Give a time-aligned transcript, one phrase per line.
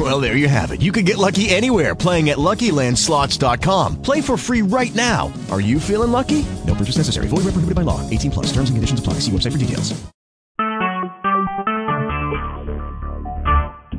[0.00, 0.80] Well, there you have it.
[0.80, 4.00] You can get lucky anywhere playing at LuckyLandSlots.com.
[4.00, 5.30] Play for free right now.
[5.50, 6.46] Are you feeling lucky?
[6.66, 7.28] No purchase necessary.
[7.28, 8.00] Void where prohibited by law.
[8.08, 8.46] 18 plus.
[8.46, 9.14] Terms and conditions apply.
[9.20, 9.92] See website for details.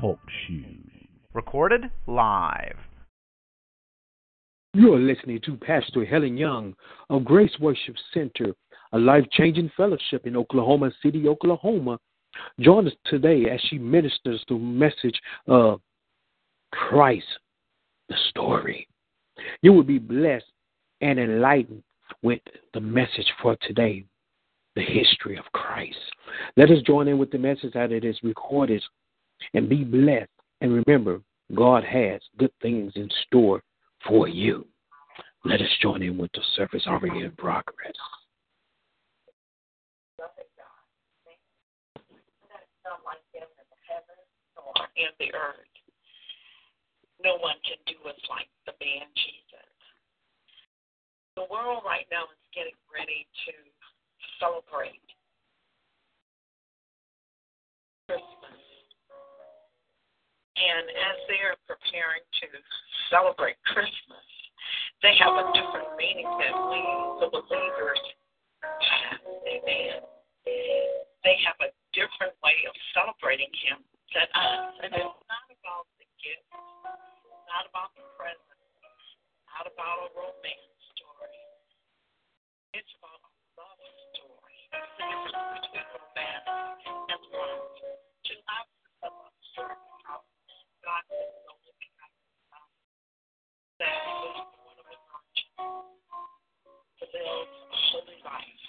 [0.01, 1.07] Talk shoes.
[1.35, 2.77] Recorded live.
[4.73, 6.73] You are listening to Pastor Helen Young
[7.11, 8.55] of Grace Worship Center,
[8.93, 11.99] a life changing fellowship in Oklahoma City, Oklahoma.
[12.59, 15.79] Join us today as she ministers the message of
[16.71, 17.25] Christ,
[18.09, 18.87] the story.
[19.61, 20.45] You will be blessed
[21.01, 21.83] and enlightened
[22.21, 22.41] with
[22.73, 24.05] the message for today,
[24.75, 25.97] the history of Christ.
[26.57, 28.83] Let us join in with the message that it is recorded
[29.53, 30.29] and be blessed.
[30.61, 31.21] And remember,
[31.55, 33.61] God has good things in store
[34.07, 34.65] for you.
[35.43, 37.93] Let us join in with the service already in progress.
[44.97, 45.70] and the earth.
[47.21, 49.71] No one can do us like the man Jesus.
[51.37, 53.53] The world right now is getting ready to
[54.41, 55.05] celebrate
[58.09, 58.61] Christmas.
[60.57, 62.47] And as they're preparing to
[63.09, 64.27] celebrate Christmas,
[65.01, 66.81] they have a different meaning that we,
[67.21, 68.01] the believers,
[68.61, 69.21] have.
[69.25, 70.05] Amen.
[70.45, 73.81] They have a different way of celebrating Him
[74.13, 74.73] than us.
[74.85, 76.53] And it's not about the gifts,
[77.51, 79.03] not about the presents,
[79.51, 81.35] not about a romance story.
[82.71, 83.83] It's about a love
[84.15, 84.55] story.
[84.71, 86.47] It's the difference between romance
[87.11, 87.75] and love.
[87.75, 88.71] To love
[89.51, 89.75] story
[90.07, 90.23] how
[90.79, 92.71] God is only begotten Son
[93.83, 98.63] that He was born of a virgin to live a holy life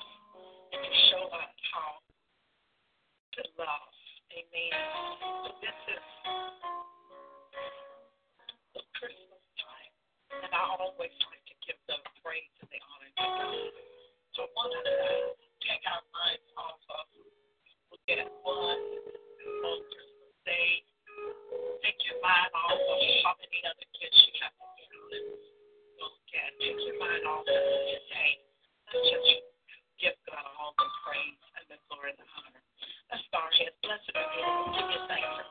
[0.75, 3.94] and to show us how to love.
[4.34, 4.75] Amen.
[5.47, 6.81] So this is the
[9.03, 9.93] Christmas time,
[10.47, 13.11] and to give the praise and the honor.
[14.39, 14.95] So to
[15.67, 17.11] take our minds off of
[18.15, 18.79] at one
[20.47, 20.87] Day.
[21.83, 24.99] Take your mind off of how many other gifts you have to
[25.99, 26.51] look at.
[26.63, 27.51] Take your mind off of.
[27.51, 29.43] Let's just
[29.99, 32.63] give God all the praise and the glory and the honor.
[33.83, 34.15] Blessed.
[34.15, 35.43] Give thanks.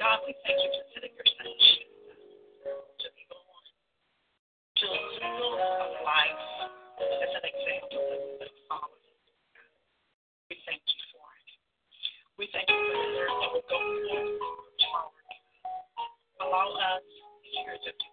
[0.00, 1.77] God, we thank you for sending your son
[5.36, 6.42] to live a life
[7.00, 8.04] as an example
[8.40, 9.04] that follows.
[10.48, 11.48] We thank you for it.
[12.40, 13.78] We thank you for the that will go
[14.08, 14.40] forth.
[16.40, 17.04] Allow us,
[17.66, 18.07] ears of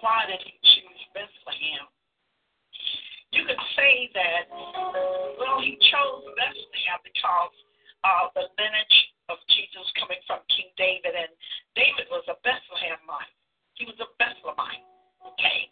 [0.00, 1.86] why did he choose Bethlehem?
[3.32, 4.48] You could say that,
[5.36, 7.56] well, he chose Bethlehem because
[8.04, 8.98] of the lineage
[9.28, 11.32] of Jesus coming from King David, and
[11.76, 13.34] David was a Bethlehemite.
[13.76, 14.86] He was a Bethlehemite,
[15.34, 15.68] okay?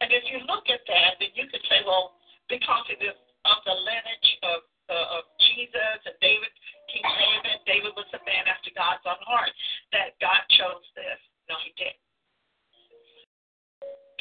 [0.00, 2.16] And if you look at that, then you could say, well,
[2.48, 3.14] because it is
[3.44, 4.58] of the lineage of,
[4.88, 6.50] uh, of Jesus and David,
[6.90, 9.50] King David, David was a man after God's own heart,
[9.92, 11.20] that God chose this.
[11.50, 11.98] No, he didn't.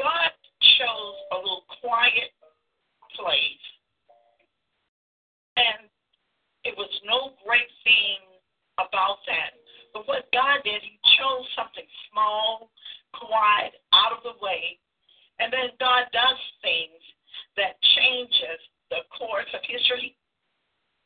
[0.01, 0.33] God
[0.81, 2.33] chose a little quiet
[3.13, 3.65] place,
[5.62, 5.86] and
[6.65, 8.18] it was no great thing
[8.81, 9.53] about that.
[9.94, 12.74] But what God did, He chose something small,
[13.13, 14.81] quiet, out of the way,
[15.38, 17.01] and then God does things
[17.57, 18.57] that changes
[18.89, 20.18] the course of history.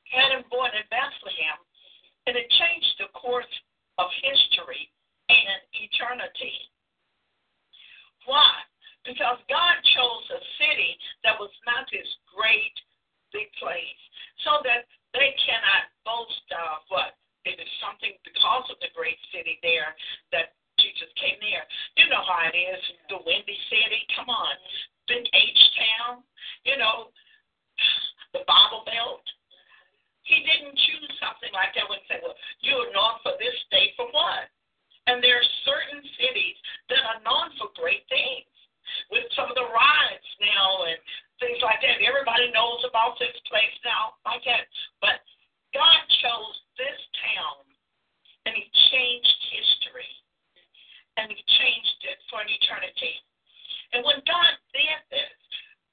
[0.08, 1.60] Had him born in Bethlehem,
[2.28, 3.50] and it changed the course
[3.98, 4.88] of history
[5.28, 6.72] and eternity.
[8.26, 8.64] Why?
[9.06, 12.74] Because God chose a city that was not this great
[13.30, 14.02] big place,
[14.42, 17.16] so that they cannot boast of what
[17.46, 19.94] it is something because of the great city there
[20.34, 21.64] that Jesus came there.
[21.96, 24.02] You know how it is, the windy city.
[24.18, 24.56] Come on,
[25.08, 26.26] big H town.
[26.66, 27.14] You know,
[28.36, 29.24] the Bible Belt.
[30.26, 32.34] He didn't choose something like that and say, well,
[32.66, 34.50] you're known for this state for what?
[35.06, 36.58] And there are certain cities
[36.90, 38.50] that are known for great things.
[39.10, 41.00] With some of the rides now and
[41.40, 42.02] things like that.
[42.02, 44.66] Everybody knows about this place now, like that.
[45.02, 45.20] But
[45.76, 47.00] God chose this
[47.36, 47.66] town
[48.46, 50.12] and he changed history.
[51.16, 53.16] And he changed it for an eternity.
[53.96, 55.40] And when God did this,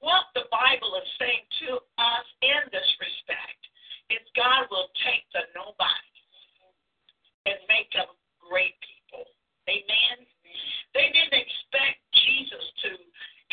[0.02, 3.62] what the Bible is saying to us in this respect
[4.10, 6.10] is God will take the nobody
[7.46, 8.10] and make them
[8.42, 9.22] great people.
[9.70, 10.26] Amen.
[10.90, 12.01] They didn't expect
[12.42, 12.90] Jesus to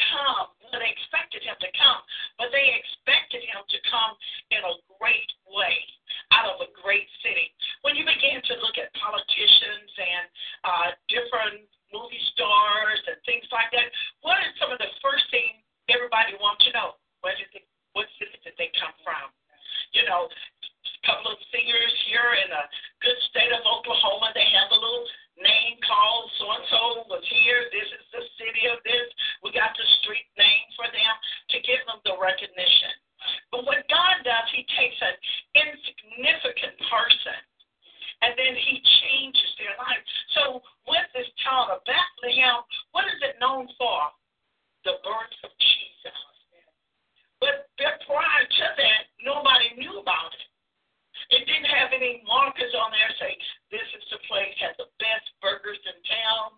[0.09, 0.49] come.
[0.65, 2.01] Well, they expected him to come,
[2.41, 4.17] but they expected him to come
[4.49, 5.77] in a great way
[6.33, 7.53] out of a great city.
[7.85, 10.25] When you begin to look at politicians and
[10.65, 13.93] uh, different movie stars and things like that,
[14.25, 16.97] what is some of the first things everybody wants to know?
[17.21, 19.29] Where did they, what city did they come from?
[19.93, 22.63] You know, a couple of singers here in a
[23.05, 25.05] good state of Oklahoma, they have a little
[25.39, 27.67] name called so and so was here.
[27.71, 29.07] This is the city of this.
[29.43, 31.13] We got the street name for them
[31.55, 32.93] to give them the recognition.
[33.51, 35.15] But what God does, He takes an
[35.55, 37.39] insignificant person
[38.23, 40.03] and then He changes their life.
[40.35, 40.41] So
[40.87, 43.99] with this town of Bethlehem, what is it known for?
[44.87, 46.19] The birth of Jesus.
[47.39, 50.48] But prior to that, nobody knew about it.
[51.29, 53.37] It didn't have any markers on there say
[53.69, 56.57] this is the place that has the best burgers in town.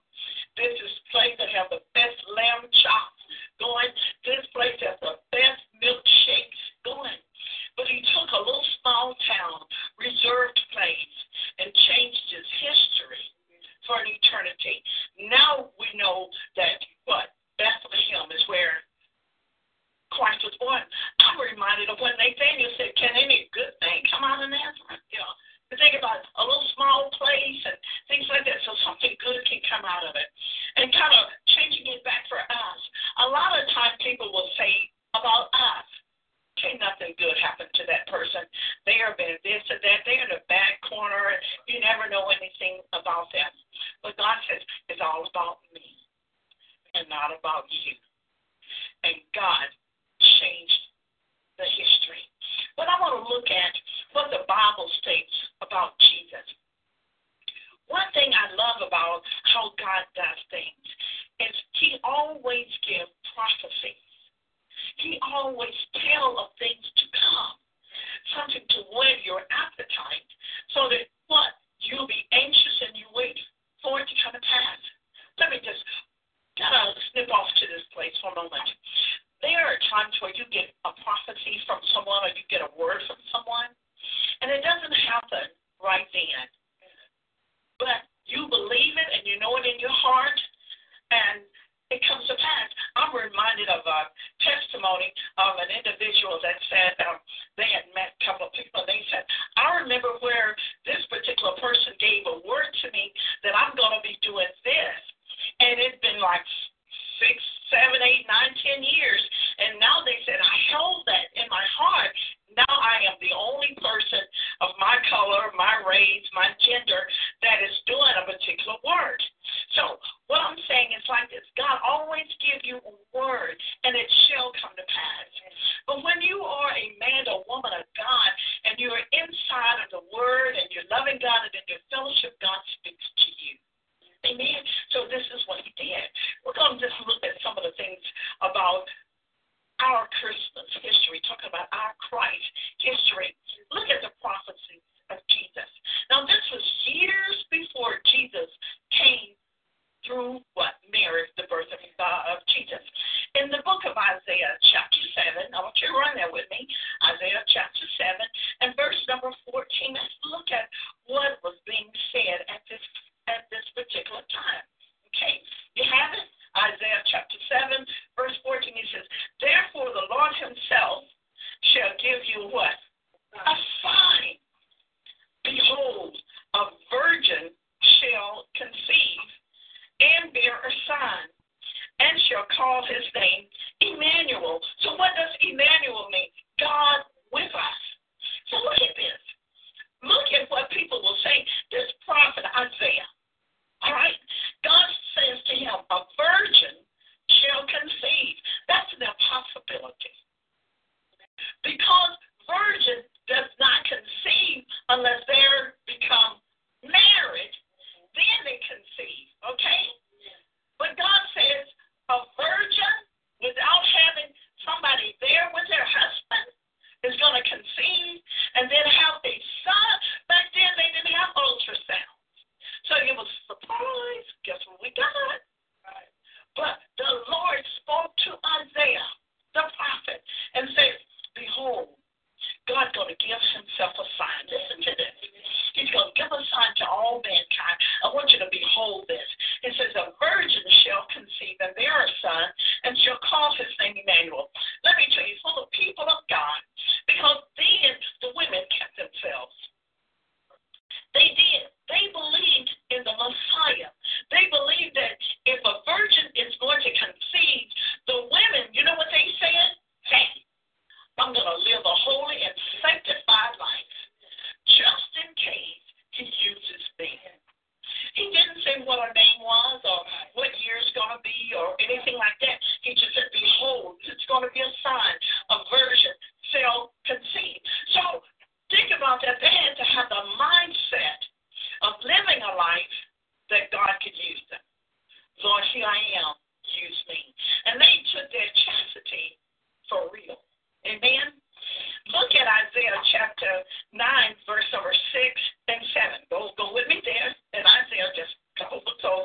[0.56, 3.22] This is the place that has the best lamb chops
[3.60, 3.92] going.
[4.24, 7.20] This place has the best milkshakes going.
[7.76, 9.60] But he took a little small town,
[10.00, 11.16] reserved place,
[11.60, 13.26] and changed its history
[13.88, 14.84] for an eternity.
[15.28, 15.71] Now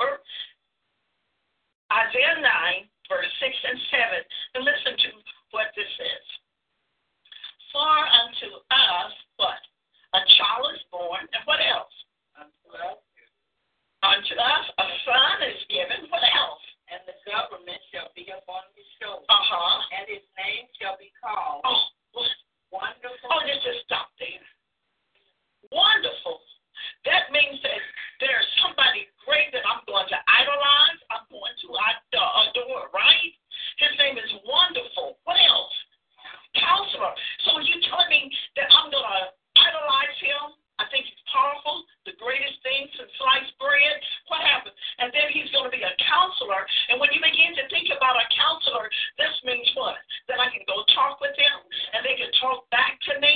[0.07, 0.31] church.
[1.91, 4.23] Isaiah 9, verse 6 and 7.
[4.55, 5.11] And listen to
[5.51, 6.27] what this is.
[7.75, 9.61] For unto us, what?
[10.15, 11.93] A child is born, and what else?
[12.39, 13.03] Unto us.
[14.07, 16.63] Us a son is given, what else?
[16.87, 19.27] And the government shall be upon his shoulders.
[19.27, 19.83] Uh huh.
[19.99, 21.67] And his name shall be called.
[21.67, 21.83] Oh,
[22.15, 22.31] what?
[22.71, 23.27] Wonderful.
[23.27, 24.47] Oh, just stop there.
[25.75, 26.39] Wonderful.
[27.03, 27.83] That means that
[28.23, 31.01] there's somebody Great that I'm going to idolize.
[31.11, 33.33] I'm going to adore, right?
[33.83, 35.19] His name is wonderful.
[35.27, 35.75] What else?
[36.55, 37.13] Counselor.
[37.45, 39.23] So you're telling me that I'm going to
[39.59, 40.57] idolize him?
[40.77, 43.97] I think he's powerful, the greatest thing since sliced bread.
[44.29, 44.77] What happens?
[45.01, 46.63] And then he's going to be a counselor.
[46.93, 49.97] And when you begin to think about a counselor, this means what?
[50.29, 51.57] That I can go talk with him
[51.97, 53.36] and they can talk back to me.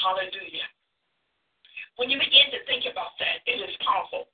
[0.00, 0.68] Hallelujah.
[2.00, 4.24] When you begin to think about that, it is powerful.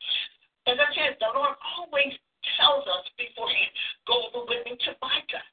[0.70, 2.14] As I said, the Lord always
[2.54, 3.74] tells us beforehand,
[4.06, 5.46] go over with me to Micah,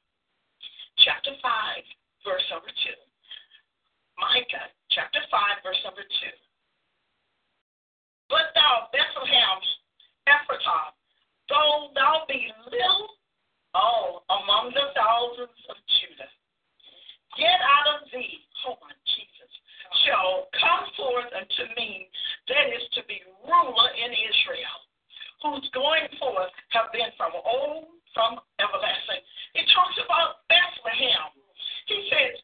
[1.02, 1.42] chapter 5,
[2.22, 2.94] verse number 2.
[4.22, 6.30] Micah, chapter 5, verse number 2.
[8.30, 9.58] But thou, Bethlehem,
[10.30, 10.94] Ephratah,
[11.50, 13.18] though thou be little,
[13.74, 16.30] oh, among the thousands of Judah,
[17.34, 19.33] yet out of thee, hold on, Jesus
[20.02, 22.10] shall come forth unto me
[22.48, 24.76] that is to be ruler in Israel,
[25.42, 29.22] whose going forth have been from old, from everlasting.
[29.54, 31.30] It talks about Bethlehem.
[31.86, 32.34] He says,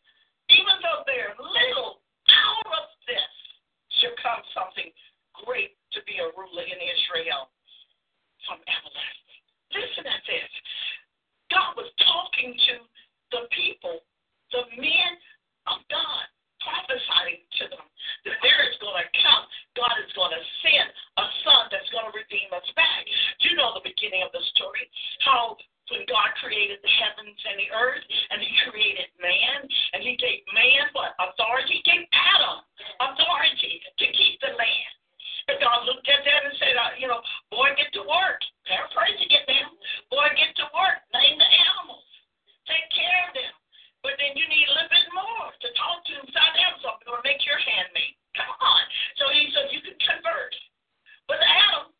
[0.50, 3.34] even though they're little, out of this
[3.98, 4.90] shall come something
[5.46, 7.50] great to be a ruler in Israel
[8.46, 9.42] from everlasting.
[9.74, 10.50] Listen at this.
[11.50, 12.74] God was talking to
[13.34, 14.02] the people,
[14.54, 15.12] the men
[15.70, 16.26] of God,
[16.60, 17.86] prophesying to them
[18.24, 19.44] that there is going to come,
[19.76, 20.88] God is going to send
[21.20, 23.04] a son that's going to redeem us back.
[23.40, 24.84] Do You know the beginning of the story,
[25.24, 25.56] how
[25.90, 30.46] when God created the heavens and the earth, and He created man, and He gave
[30.54, 31.82] man what authority?
[31.82, 32.62] He gave Adam
[33.02, 34.94] authority to keep the land.
[35.50, 37.18] And God looked at that and said, uh, you know,
[37.50, 38.38] boy, get to work.
[38.70, 39.66] Paraphrasing it now.
[40.14, 41.02] Boy, get to work.
[41.10, 42.06] Name the animals.
[42.70, 43.59] Take care of them.
[44.00, 47.08] But then you need a little bit more to talk to inside Adam, so something,
[47.12, 48.16] or make your handmaid.
[48.32, 48.82] Come on.
[49.20, 50.58] So he said, you can converse.
[51.28, 51.92] But Adam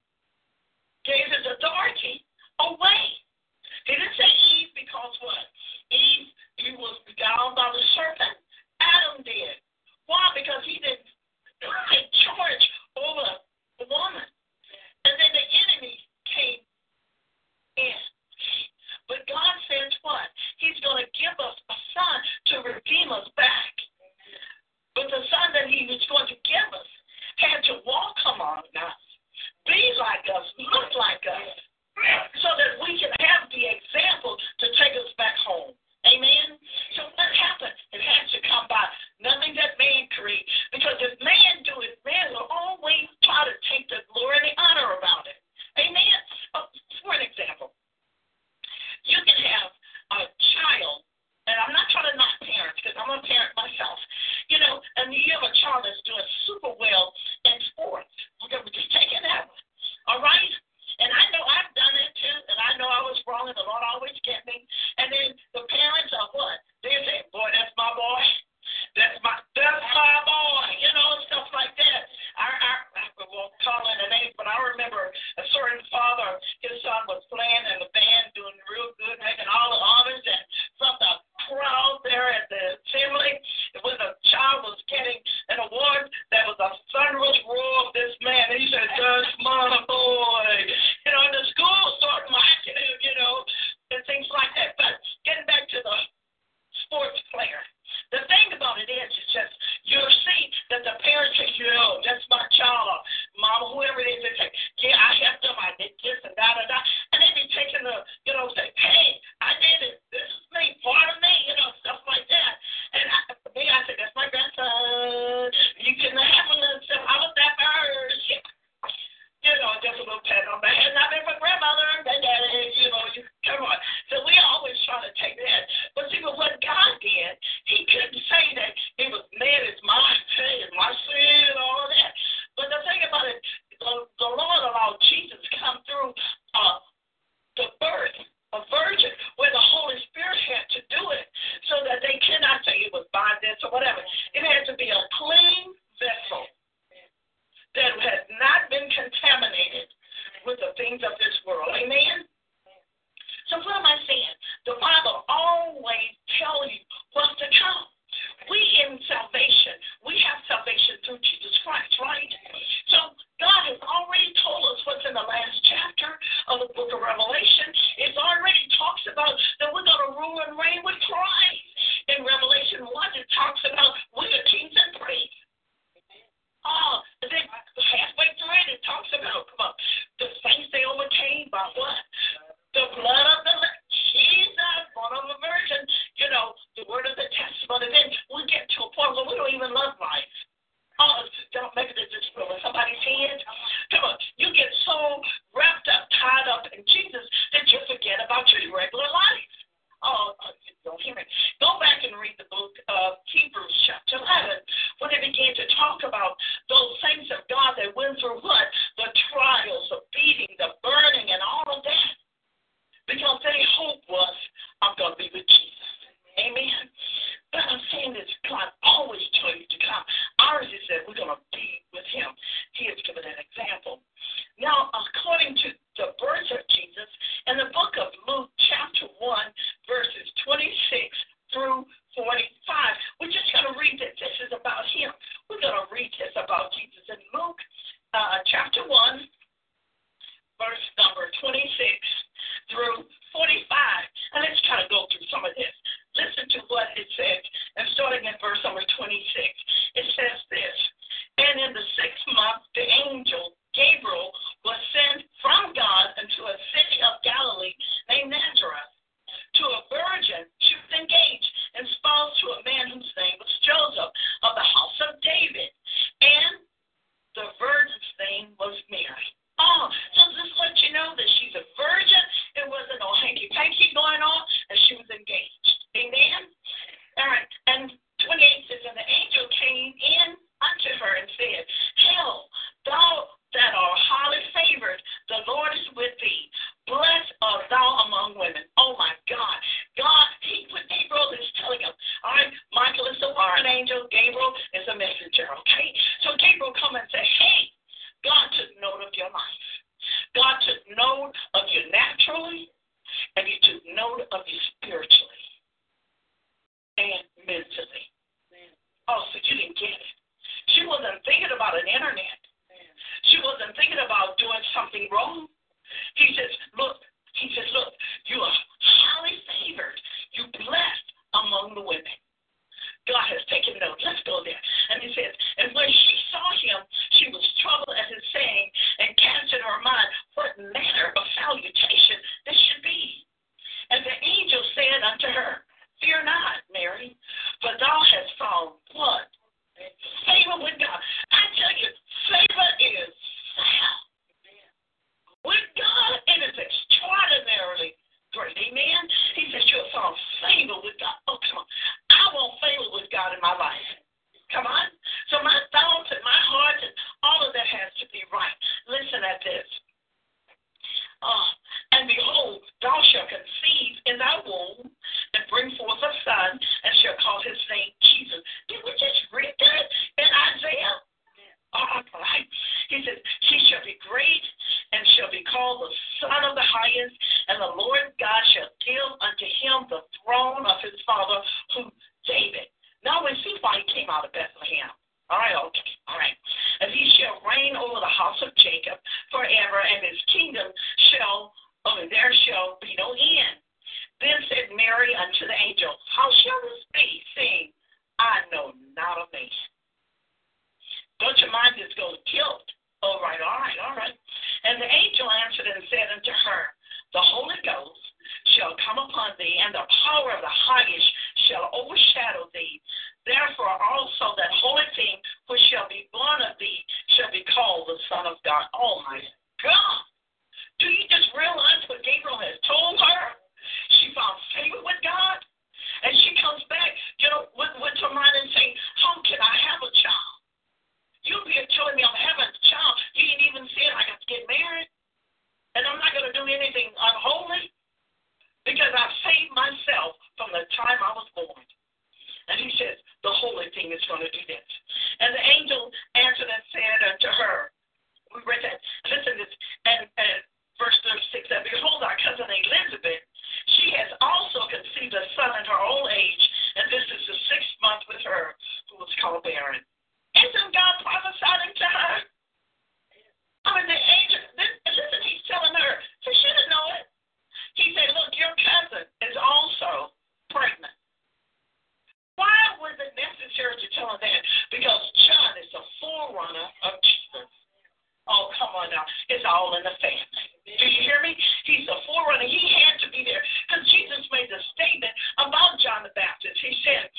[478.90, 479.07] now.
[479.31, 480.26] It's all in the faith.
[480.66, 481.35] Do you hear me?
[481.66, 482.46] He's a forerunner.
[482.46, 486.59] He had to be there because Jesus made the statement about John the Baptist.
[486.61, 487.11] He said,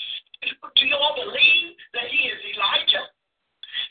[0.77, 3.05] Do you all believe that he is Elijah?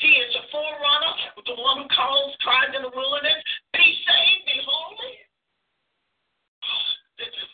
[0.01, 1.15] He is a forerunner,
[1.45, 3.41] the one who calls, cries in the wilderness,
[3.73, 5.15] be saved, be holy.
[7.21, 7.51] This is,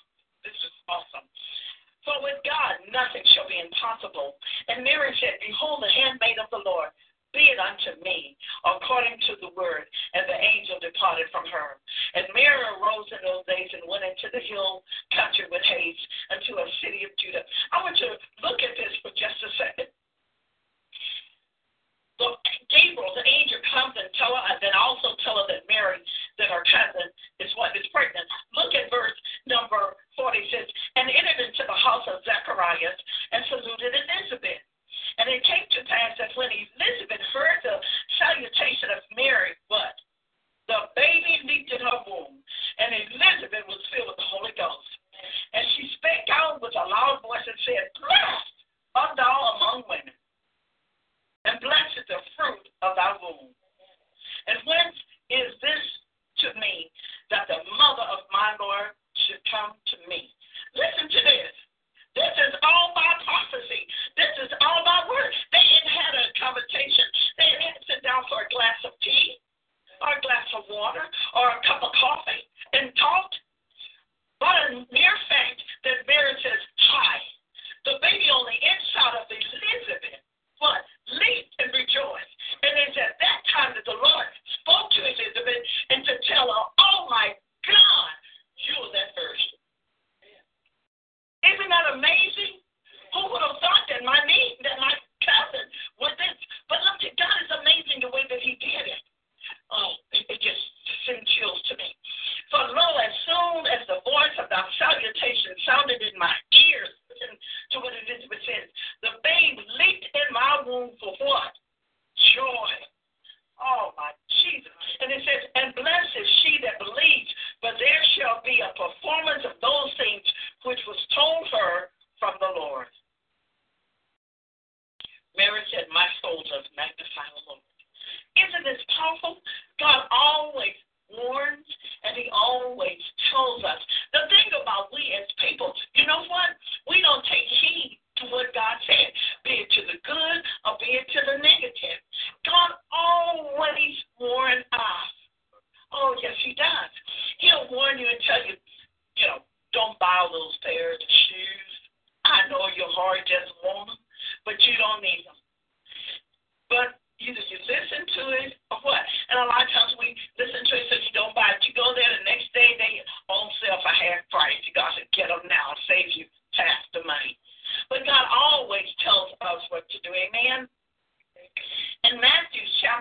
[0.47, 1.27] this is awesome.
[2.07, 4.39] For with God, nothing shall be impossible.
[4.71, 6.95] And Mary said, Behold, the handmaid of the Lord,
[7.35, 11.77] be it unto me according to the word and the angel departed from her.
[12.17, 14.81] And Mary arose in those days and went into the hill
[15.13, 17.45] country with haste unto a city of Judah.
[17.77, 19.93] I want you to look at this for just a second.
[22.17, 22.41] Look,
[22.73, 26.01] Gabriel, the angel, comes and tell her, and then also tell her that Mary,
[26.41, 27.13] that her cousin,
[27.45, 28.25] is what is pregnant.
[28.57, 29.13] Look at verse
[29.45, 30.49] number 46.
[30.97, 32.97] And entered into the house of Zacharias
[33.37, 34.65] and saluted Elizabeth.
[35.21, 37.77] And it came to pass that when Elizabeth heard the
[38.17, 39.97] salutation of Mary, what?
[40.67, 42.43] The baby leaped in her womb,
[42.79, 44.91] and Elizabeth was filled with the Holy Ghost.
[45.55, 48.57] And she spake out with a loud voice and said, Blessed
[48.99, 50.17] art thou among women,
[51.47, 53.55] and blessed the fruit of thy womb.
[54.51, 54.99] And whence
[55.31, 55.85] is this
[56.43, 56.91] to me
[57.31, 58.91] that the mother of my Lord
[59.27, 60.35] should come to me?
[60.75, 61.55] Listen to this.
[62.19, 63.87] This is all by prophecy.
[64.17, 65.31] This is all by word.
[65.53, 67.07] They had had a conversation.
[67.37, 69.37] They had sat down for a glass of tea
[70.03, 71.05] or a glass of water
[71.35, 73.37] or a cup of coffee and talked.
[74.41, 75.96] but a mere fact that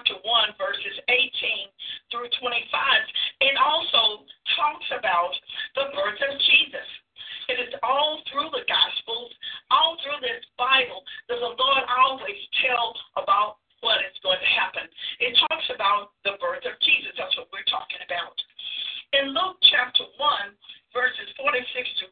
[0.06, 1.26] chapter 1, verses 18
[2.14, 2.62] through 25,
[3.42, 4.22] it also
[4.54, 5.34] talks about
[5.74, 6.90] the birth of Jesus.
[7.50, 9.34] It is all through the Gospels,
[9.74, 14.86] all through this Bible, that the Lord always tells about what is going to happen.
[15.22, 17.14] It talks about the birth of Jesus.
[17.18, 18.38] That's what we're talking about.
[19.18, 20.54] In Luke chapter 1,
[20.94, 21.66] verses 46
[22.02, 22.06] to,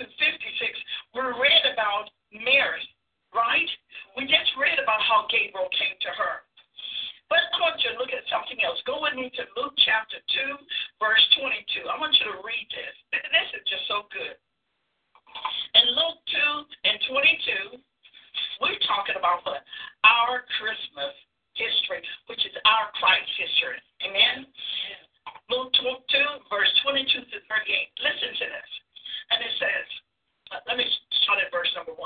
[0.00, 2.84] to 56, we read about Mary,
[3.32, 3.72] right?
[4.16, 6.47] We just read about how Gabriel came to her.
[7.28, 8.80] But I want you to look at something else.
[8.88, 10.56] Go with me to Luke chapter 2,
[10.96, 11.84] verse 22.
[11.84, 12.96] I want you to read this.
[13.12, 14.36] This is just so good.
[15.76, 16.96] In Luke 2 and
[17.76, 17.84] 22,
[18.64, 19.60] we're talking about what?
[20.08, 21.12] Our Christmas
[21.52, 22.00] history,
[22.32, 23.76] which is our Christ history.
[24.08, 24.48] Amen?
[25.52, 28.04] Luke 2, verse 22 to 38.
[28.04, 28.70] Listen to this.
[29.32, 29.86] And it says,
[30.64, 30.86] let me
[31.24, 32.00] start at verse number 1.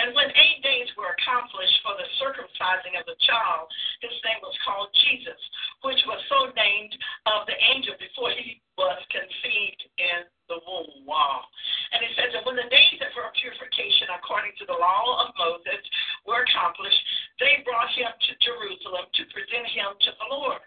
[0.00, 3.72] And when eight days were accomplished for the circumcising of the child,
[4.04, 5.40] his name was called Jesus,
[5.80, 6.92] which was so named
[7.24, 11.08] of the angel before he was conceived in the womb.
[11.08, 11.48] Wow.
[11.96, 15.80] And it says that when the days of purification, according to the law of Moses,
[16.28, 17.00] were accomplished,
[17.40, 20.64] they brought him to Jerusalem to present him to the Lord.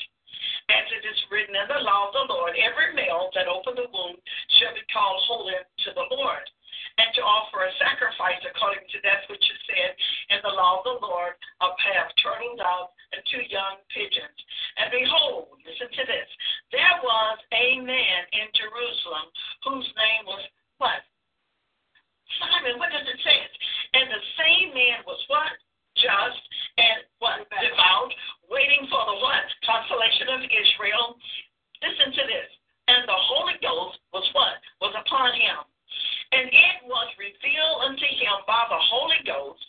[0.70, 3.90] As it is written in the law of the Lord, every male that opened the
[3.90, 4.18] womb
[4.58, 6.46] shall be called holy to the Lord
[6.98, 9.92] and to offer a sacrifice according to that which is said
[10.36, 14.40] in the law of the Lord, a pair of turtle doves and two young pigeons.
[14.78, 16.30] And behold, listen to this,
[16.72, 19.28] there was a man in Jerusalem
[19.66, 20.44] whose name was
[20.78, 21.04] what?
[22.38, 23.40] Simon, what does it say?
[23.98, 25.50] And the same man was what?
[25.98, 26.44] Just
[26.78, 27.44] and what?
[27.50, 28.12] Devout,
[28.48, 29.46] waiting for the what?
[29.66, 31.18] Consolation of Israel.
[31.82, 32.50] Listen to this.
[32.88, 34.58] And the Holy Ghost was what?
[34.82, 35.69] Was upon him.
[36.90, 39.62] Was revealed unto him by the Holy Ghost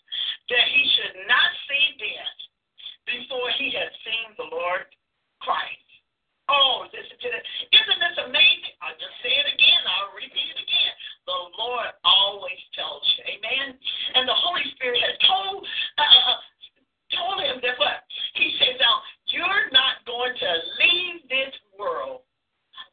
[0.48, 2.40] that he should not see death
[3.04, 4.88] before he had seen the Lord
[5.44, 5.90] Christ.
[6.50, 7.46] Oh, listen to this.
[7.70, 8.74] Isn't this amazing?
[8.82, 9.82] I'll just say it again.
[9.86, 10.94] I'll repeat it again.
[11.30, 13.38] The Lord always tells you.
[13.38, 13.78] Amen.
[14.18, 16.38] And the Holy Spirit has told uh, uh,
[17.14, 18.02] told him that what?
[18.34, 18.98] He says, now,
[19.30, 20.50] you're not going to
[20.82, 22.26] leave this world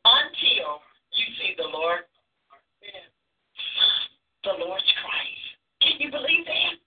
[0.05, 0.85] until
[1.17, 2.05] you see the Lord.
[4.45, 5.45] The Lord's Christ.
[5.81, 6.77] Can you believe that?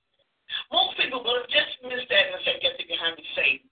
[0.73, 3.71] Most people will have just missed that and say, get behind me, Satan.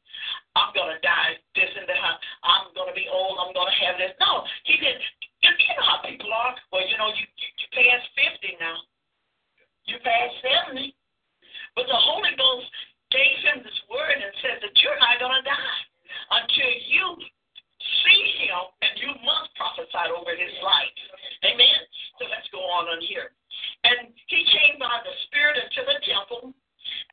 [0.59, 2.19] I'm going to die this and that.
[2.43, 3.39] I'm going to be old.
[3.39, 4.15] I'm going to have this.
[4.19, 5.03] No, he didn't.
[5.43, 6.55] You, you know how people are.
[6.75, 8.07] Well, you know, you, you, you past
[8.43, 8.79] 50 now.
[9.87, 10.35] You past
[10.75, 10.91] 70.
[11.79, 12.67] But the Holy Ghost
[13.15, 15.81] gave him this word and said that you're not going to die
[16.43, 17.07] until you
[18.03, 20.99] see him and you must prophesy over his life.
[21.47, 21.81] Amen?
[22.19, 23.31] So let's go on on here.
[23.87, 26.51] And he came by the Spirit into the temple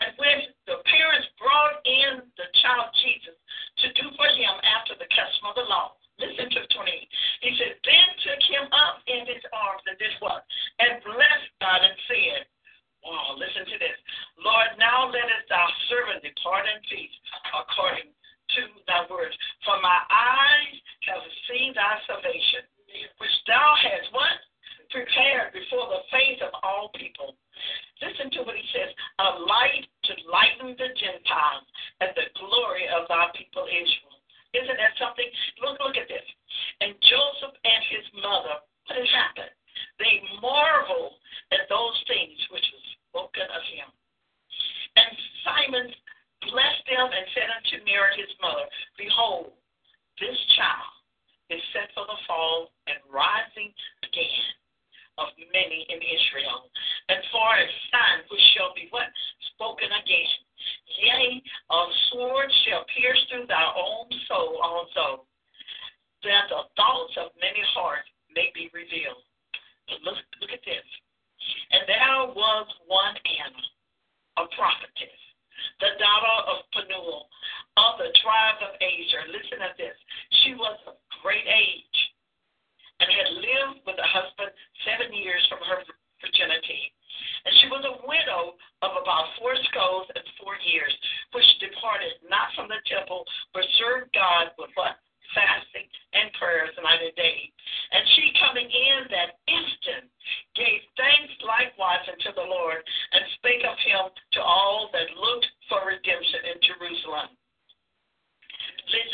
[0.02, 3.38] and when the parents brought in the child Jesus
[3.84, 7.10] to do for him after the custom of the law, listen to 20.
[7.44, 10.44] He said, then took him up in his arms and did what?
[10.80, 12.48] And blessed God and said,
[13.06, 13.96] Wow, listen to this.
[14.44, 17.16] Lord, now lettest thy servant depart in peace
[17.56, 19.32] according to thy word.
[19.64, 20.76] For my eyes
[21.08, 22.68] have seen thy salvation,
[23.16, 24.36] which thou hast what?
[24.92, 27.36] Prepared before the face of all people
[28.04, 28.92] Listen to what he says
[29.24, 29.85] a light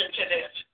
[0.09, 0.70] to this.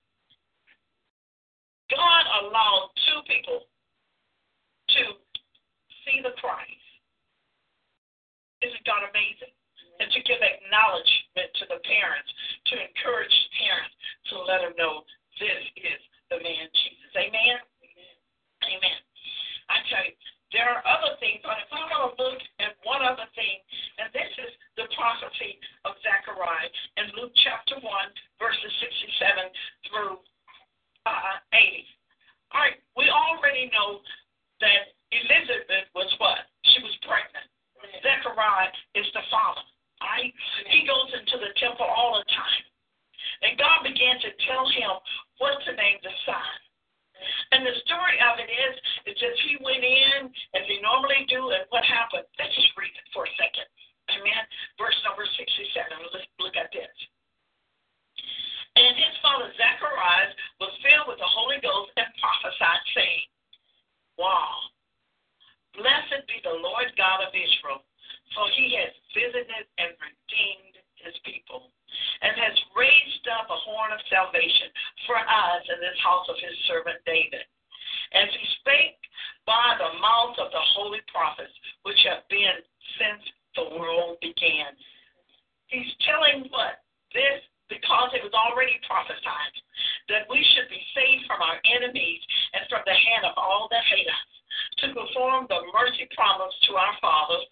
[95.37, 97.45] perform the mercy promise to our fathers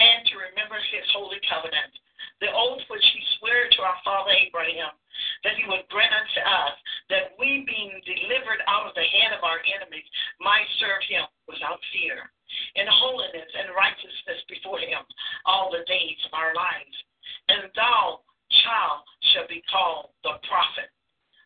[0.00, 1.92] and to remember his holy covenant,
[2.40, 4.94] the oath which he swore to our father Abraham,
[5.42, 6.74] that he would grant unto us,
[7.10, 10.06] that we, being delivered out of the hand of our enemies,
[10.38, 12.30] might serve him without fear,
[12.78, 15.02] in holiness and righteousness before him
[15.50, 16.96] all the days of our lives.
[17.50, 18.22] And thou,
[18.62, 19.02] child,
[19.34, 20.94] shall be called the prophet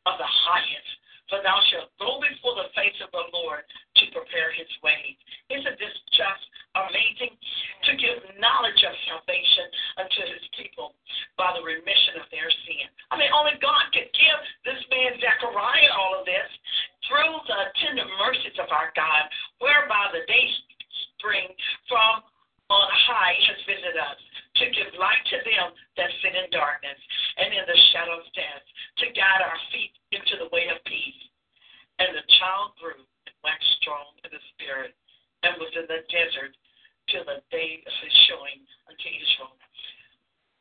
[0.05, 1.02] of the highest.
[1.33, 5.17] But thou shalt go before the face of the Lord to prepare his ways.
[5.49, 6.45] Isn't this just
[6.77, 7.33] amazing?
[7.89, 9.67] To give knowledge of salvation
[9.97, 10.93] unto his people
[11.41, 12.85] by the remission of their sin.
[13.09, 16.53] I mean, only God could give this man Zechariah all of this
[17.09, 19.25] through the tender mercies of our God,
[19.65, 20.47] whereby the day
[21.17, 21.49] spring
[21.89, 22.29] from
[22.69, 24.21] on high has visited us
[24.57, 26.99] to give light to them that sit in darkness
[27.41, 28.65] and in the shadow of death,
[29.01, 31.23] to guide our feet into the way of peace.
[31.99, 34.93] And the child grew and waxed strong in the spirit
[35.43, 36.53] and was in the desert
[37.09, 39.57] till the day of his showing unto Israel.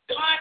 [0.10, 0.40] God,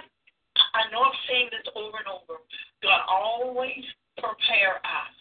[0.75, 2.43] I know I'm saying this over and over.
[2.83, 3.85] God always
[4.19, 5.15] prepare us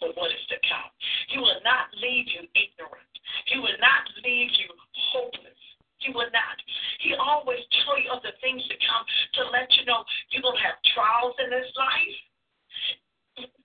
[0.00, 0.90] for what is to come.
[1.30, 3.12] He will not leave you ignorant.
[3.46, 4.70] He will not leave you
[5.14, 5.62] hopeless
[6.04, 6.56] you or not.
[7.00, 9.04] He always tell you of the things to come
[9.38, 12.18] to let you know you're going to have trials in this life.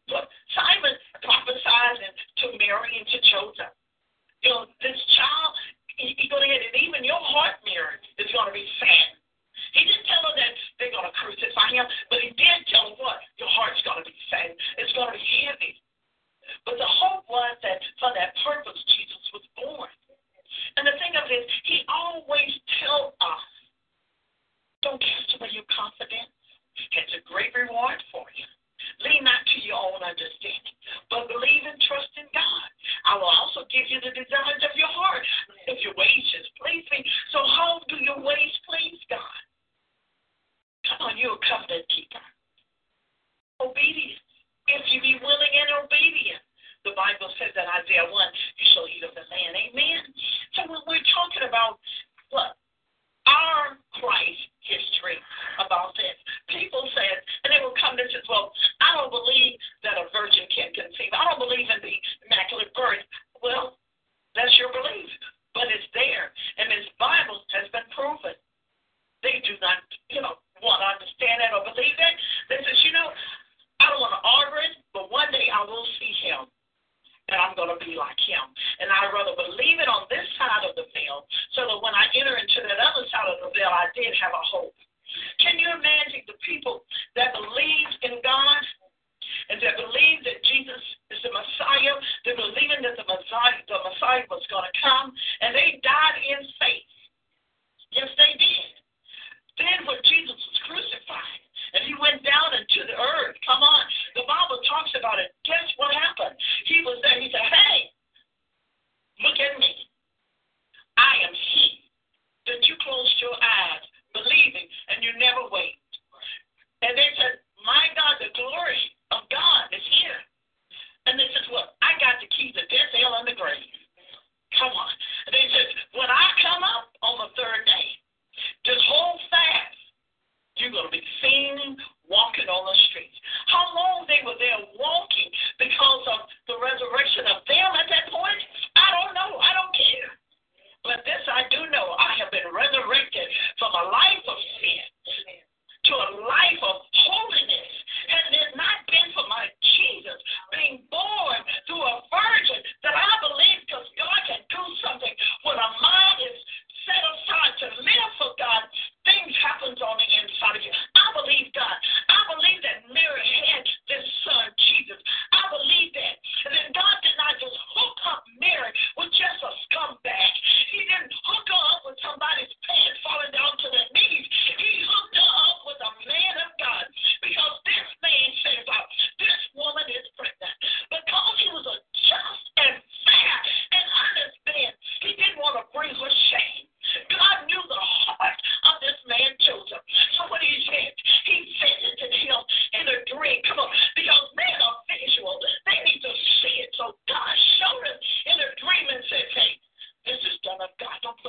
[0.07, 1.99] But Simon prophesied
[2.43, 3.75] to Mary and to Joseph.
[4.45, 5.51] You know, this child,
[5.99, 6.71] he, gonna get it.
[6.79, 9.16] even your heart, Mary, is going to be sad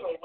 [0.05, 0.20] of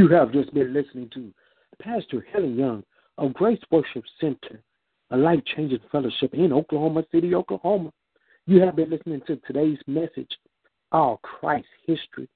[0.00, 1.30] You have just been listening to
[1.78, 2.82] Pastor Helen Young
[3.18, 4.62] of Grace Worship Center,
[5.10, 7.92] a life changing fellowship in Oklahoma City, Oklahoma.
[8.46, 10.30] You have been listening to today's message,
[10.92, 12.30] Our Christ History.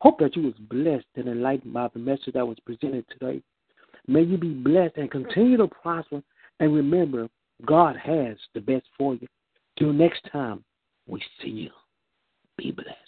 [0.00, 3.42] Hope that you was blessed and enlightened by the message that was presented today.
[4.06, 6.22] May you be blessed and continue to prosper.
[6.60, 7.28] And remember,
[7.66, 9.26] God has the best for you.
[9.76, 10.62] Till next time,
[11.08, 11.70] we see you.
[12.56, 13.07] Be blessed.